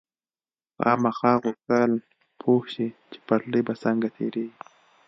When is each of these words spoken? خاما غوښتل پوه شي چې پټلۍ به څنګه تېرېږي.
خاما 0.77 1.11
غوښتل 1.43 1.91
پوه 2.41 2.63
شي 2.73 2.87
چې 3.11 3.17
پټلۍ 3.27 3.61
به 3.67 3.73
څنګه 3.83 4.07
تېرېږي. 4.15 4.55